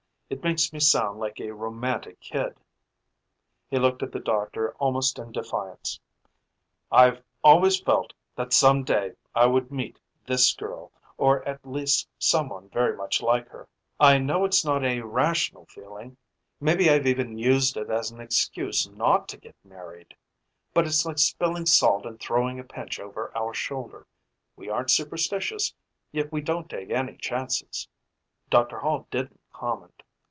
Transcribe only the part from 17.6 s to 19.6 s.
it as an excuse not to get